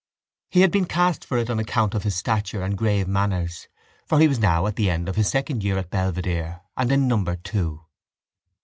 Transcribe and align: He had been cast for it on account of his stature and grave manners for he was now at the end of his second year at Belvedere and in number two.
He 0.49 0.61
had 0.61 0.71
been 0.71 0.85
cast 0.85 1.23
for 1.23 1.37
it 1.37 1.47
on 1.47 1.59
account 1.59 1.93
of 1.93 2.01
his 2.01 2.15
stature 2.15 2.63
and 2.63 2.75
grave 2.75 3.07
manners 3.07 3.67
for 4.07 4.19
he 4.19 4.27
was 4.27 4.39
now 4.39 4.65
at 4.65 4.75
the 4.75 4.89
end 4.89 5.07
of 5.07 5.15
his 5.15 5.29
second 5.29 5.63
year 5.63 5.77
at 5.77 5.91
Belvedere 5.91 6.61
and 6.75 6.91
in 6.91 7.07
number 7.07 7.35
two. 7.35 7.85